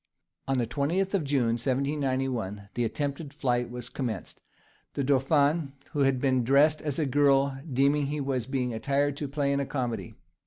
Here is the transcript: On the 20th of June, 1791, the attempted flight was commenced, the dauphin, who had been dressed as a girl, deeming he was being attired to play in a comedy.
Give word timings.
On 0.47 0.57
the 0.57 0.65
20th 0.65 1.13
of 1.13 1.23
June, 1.23 1.57
1791, 1.63 2.69
the 2.73 2.83
attempted 2.85 3.35
flight 3.35 3.69
was 3.69 3.87
commenced, 3.87 4.41
the 4.95 5.03
dauphin, 5.03 5.73
who 5.91 5.99
had 5.99 6.19
been 6.19 6.43
dressed 6.43 6.81
as 6.81 6.97
a 6.97 7.05
girl, 7.05 7.59
deeming 7.71 8.07
he 8.07 8.19
was 8.19 8.47
being 8.47 8.73
attired 8.73 9.15
to 9.17 9.27
play 9.27 9.53
in 9.53 9.59
a 9.59 9.65
comedy. 9.67 10.15